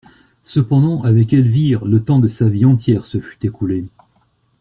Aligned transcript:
Cependant, 0.43 1.03
avec 1.03 1.31
Elvire, 1.31 1.85
le 1.85 2.03
temps 2.03 2.17
de 2.17 2.27
sa 2.27 2.49
vie 2.49 2.65
entière 2.65 3.05
se 3.05 3.19
fût 3.19 3.37
écoulé. 3.45 3.85